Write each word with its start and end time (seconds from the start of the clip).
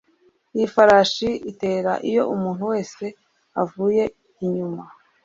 Iyi 0.55 0.67
farashi 0.73 1.29
itera 1.51 1.91
iyo 2.09 2.23
umuntu 2.35 2.63
wese 2.71 3.05
avuye 3.61 4.03
inyuma 4.45 4.83